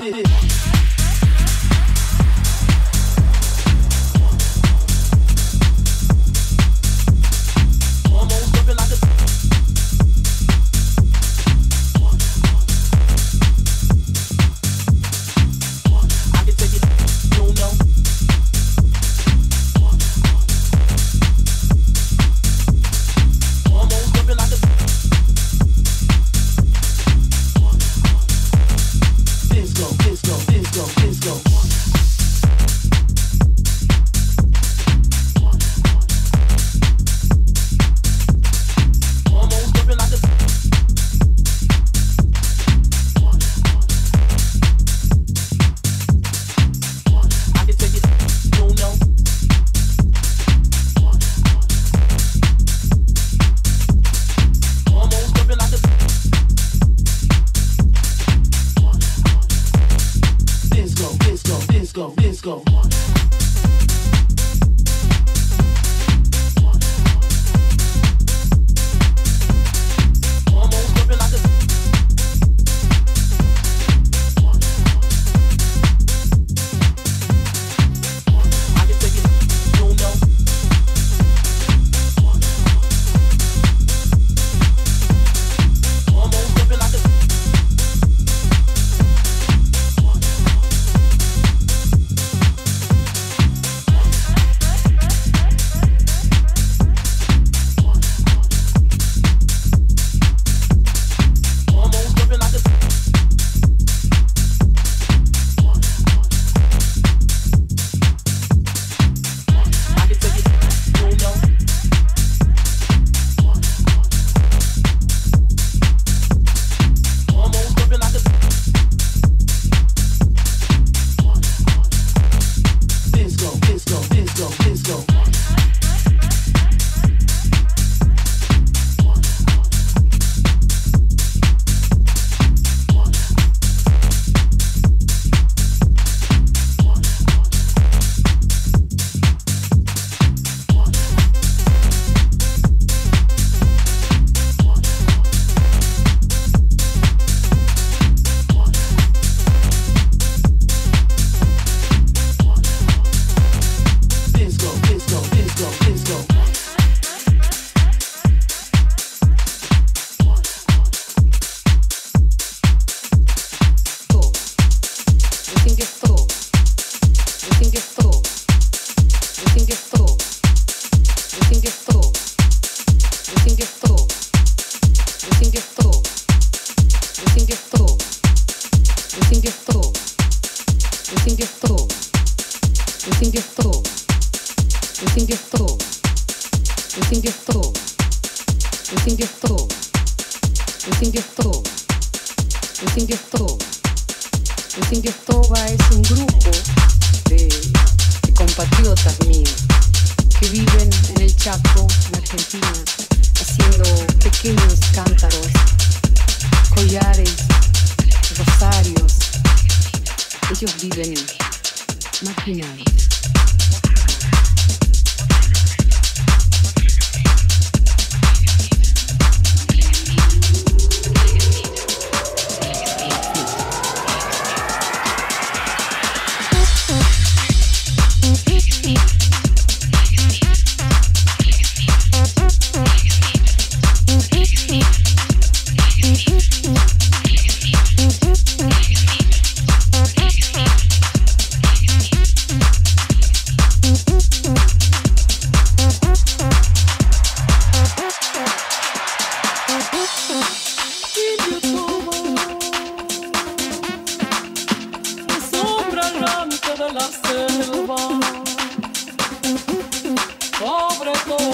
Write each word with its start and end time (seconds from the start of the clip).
Hey. 0.00 0.31